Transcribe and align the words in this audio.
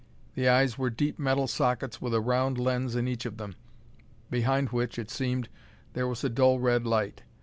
The 0.33 0.47
eyes 0.49 0.79
were 0.79 0.89
deep 0.89 1.19
metal 1.19 1.45
sockets 1.45 2.01
with 2.01 2.15
a 2.15 2.19
round 2.21 2.57
lens 2.57 2.95
in 2.95 3.07
each 3.07 3.27
of 3.27 3.37
them, 3.37 3.55
behind 4.31 4.69
which, 4.69 4.97
it 4.97 5.11
seemed, 5.11 5.47
there 5.93 6.07
was 6.07 6.23
a 6.23 6.27
dull 6.29 6.57
red 6.57 6.87
light. 6.87 7.21